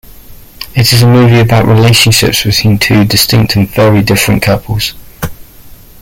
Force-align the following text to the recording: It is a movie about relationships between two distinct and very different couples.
It 0.75 0.93
is 0.93 1.03
a 1.03 1.07
movie 1.07 1.41
about 1.41 1.67
relationships 1.67 2.43
between 2.43 2.79
two 2.79 3.05
distinct 3.05 3.55
and 3.55 3.69
very 3.69 4.01
different 4.01 4.41
couples. 4.41 4.95